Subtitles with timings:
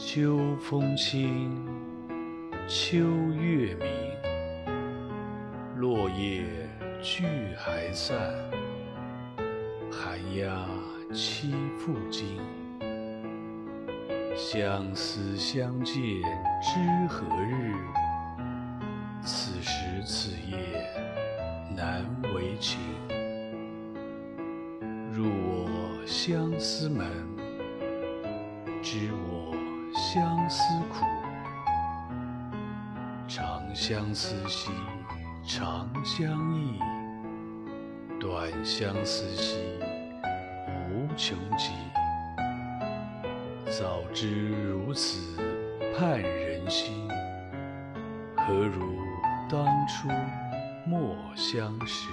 [0.00, 1.50] 秋风清，
[2.68, 2.98] 秋
[3.32, 3.88] 月明，
[5.74, 6.44] 落叶
[7.02, 7.24] 聚
[7.56, 8.16] 还散，
[9.90, 10.64] 寒鸦
[11.10, 12.38] 栖复惊。
[14.36, 15.96] 相思相见
[16.62, 16.78] 知
[17.08, 17.74] 何日？
[19.24, 20.56] 此时此夜
[21.76, 22.78] 难为情。
[25.12, 27.04] 入我相思门，
[28.80, 29.37] 知我
[30.10, 31.04] 相思苦。
[33.26, 34.70] 长相思兮
[35.46, 36.80] 长相忆，
[38.18, 39.58] 短相思兮
[40.88, 41.72] 无穷极。
[43.66, 45.36] 早知如此
[45.98, 47.06] 盼人心，
[48.34, 48.96] 何如
[49.46, 50.08] 当初
[50.86, 52.08] 莫相识。